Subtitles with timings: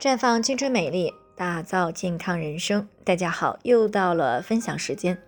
[0.00, 2.88] 绽放青春美丽，打造健康人生。
[3.02, 5.20] 大家好，又到了分享时间。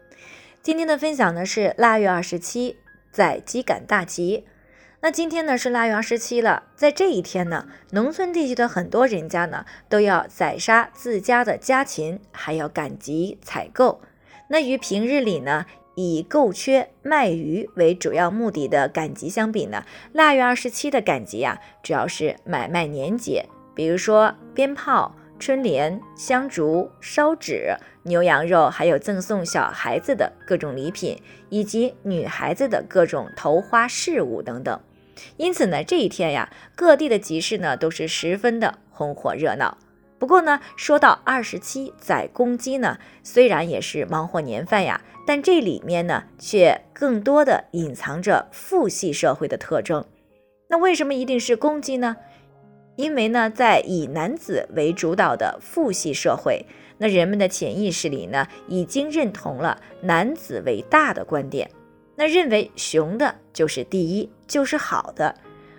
[0.62, 2.76] 今天的分享呢是腊月二十七，
[3.10, 4.44] 宰鸡赶大集。
[5.00, 14.00] 那今天呢是腊月二十七了，在这一天呢，农村地区的很多人家呢都要宰杀自家的家禽，还要赶集采购。
[14.46, 15.66] 那与平日里呢
[15.96, 23.46] 以购缺卖鱼为主要目的的赶集相比呢，腊月二十七的赶集啊，主要是买卖年节。
[23.74, 34.78] 比如说鞭炮、春联、香烛、烧纸、牛羊肉，还有赠送小孩子的各种礼品，以及女孩子的各种头花饰物等等。
[35.36, 39.76] 因此呢，这一天呀，各地的集市呢都是十分的红火热闹。
[40.18, 50.04] 不过呢，说到二十七宰公鸡呢，虽然也是忙活年饭呀，但这里面呢却更多的隐藏着父系社会的特征。
[50.68, 52.16] 那为什么一定是公鸡呢？
[53.00, 56.66] 因为呢，在以男子为主导的父系社会，
[56.98, 61.70] 那人们的潜意识里呢，已经认同了男子为大的观点，
[62.16, 65.34] 那认为雄的就是第一，就是好的。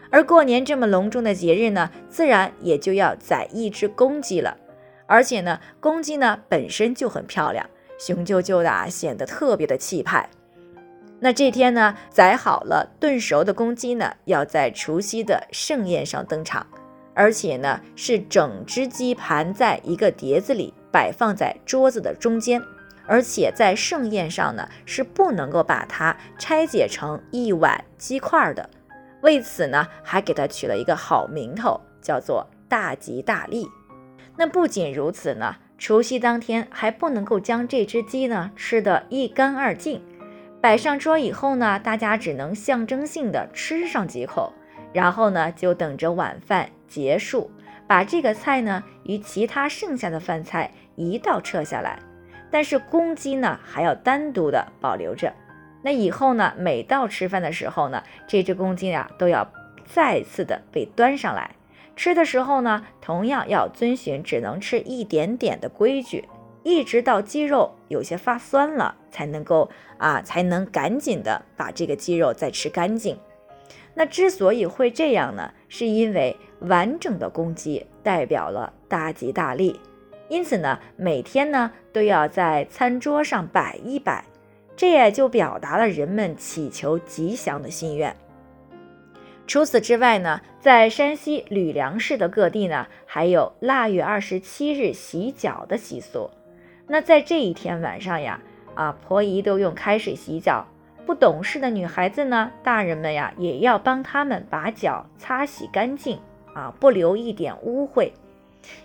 [0.10, 4.58] 而过年这么隆重的节日呢，自然也就要宰一只公鸡了。
[5.06, 7.70] 而且呢，公鸡呢本身就很漂亮，
[8.00, 10.28] 雄赳赳的啊，显得特别的气派。
[11.20, 16.66] 那这天呢，宰好了炖熟的公鸡呢，要在除夕的盛宴上登场。
[17.14, 22.62] 而且呢，是整只鸡盘在一个碟子里，摆放在桌子的中间。
[23.08, 28.70] 而且在盛宴上呢，是不能够把它拆解成一碗鸡块的。
[29.22, 33.68] 为此呢，还给它取了一个好名头，叫做“大吉大利”。
[34.38, 40.02] 那不仅如此呢，除夕当天还不能够将这只鸡呢吃得一干二净。
[40.62, 44.54] 摆上桌以后呢，大家只能象征性的吃上几口。
[44.94, 47.50] 然后呢，就等着晚饭结束，
[47.88, 52.00] 把这个菜呢与其他剩下的饭菜一道撤下来。
[52.50, 55.34] 但是公鸡呢还要单独的保留着。
[55.84, 59.50] 那以后呢，每到吃饭的时候呢，这只公鸡啊都要
[59.86, 61.50] 再次的被端上来。
[61.96, 66.28] 吃的时候呢，同样要遵循只能吃一点点的规矩，
[66.64, 73.18] 一直到鸡肉有些发酸了，才能够啊才能赶紧的把这个鸡肉再吃干净。
[73.94, 79.80] 那之所以会这样呢，是因为完整的公鸡代表了大吉大利，
[80.30, 84.24] 因此呢，每天呢都要在餐桌上摆一摆，
[84.76, 88.16] 这也就表达了人们祈求吉祥的心愿。
[89.46, 96.30] 除此之外呢，在山西吕梁市的各地呢，还有腊月二十七日洗脚的习俗。
[96.88, 98.40] 那在这一天晚上呀，
[98.74, 100.66] 啊，婆姨都用开水洗脚。
[101.06, 106.20] 不懂事的女孩子呢，大人们呀也要帮他们把脚擦洗干净
[106.54, 108.12] 啊，不留一点污秽。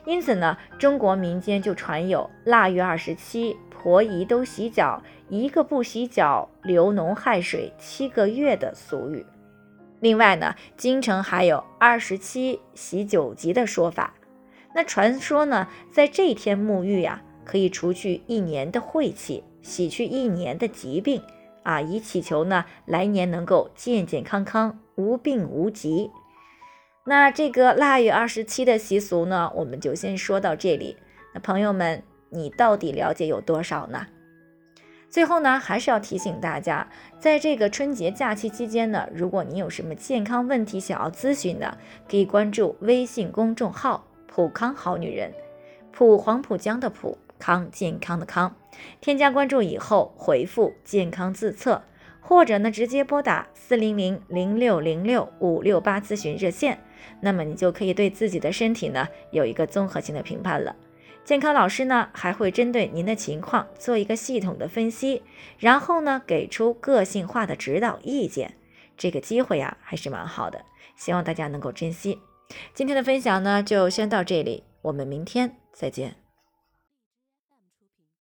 [0.04, 9.24] 因此呢，中国民间就传有“腊月二十七，婆姨都洗脚，一个不洗脚，流脓害水七个月”的俗语。
[10.00, 14.14] 另外呢，京城还有“二十七洗九级”的说法。
[14.74, 21.22] 那传说呢，在这天沐浴呀，可以除去一年的晦气，洗去一年的疾病。
[21.66, 26.12] 啊，以祈求呢，来年能够健健康康、无病无疾。
[27.04, 30.96] 那这个腊月二十七的习俗呢，我们就先说到这里。
[31.34, 34.06] 那朋友们，你到底了解有多少呢？
[35.10, 36.88] 最后呢，还是要提醒大家，
[37.18, 41.76] 在这个春节假期期间呢，如果你有什么健康问题想要咨询的，
[42.08, 45.32] 可以关注微信公众号“普康好女人”，
[45.90, 47.18] 普黄浦江的普。
[47.38, 48.54] 康健康的康，
[49.00, 51.82] 添加关注以后回复“健康自测”，
[52.20, 56.78] 或者呢直接拨打四零零零六零六五六八咨询热线，
[57.20, 60.74] 那么你就可以对自己的身体呢有一个综合性的评判了。
[61.24, 65.22] 健康老师呢还会针对您的情况做一个系统的分析，
[65.58, 68.54] 然后呢给出个性化的指导意见。
[68.96, 70.64] 这个机会呀还是蛮好的，
[70.96, 72.18] 希望大家能够珍惜。
[72.72, 76.25] 今天的分享呢就先到这里，我们明天再见。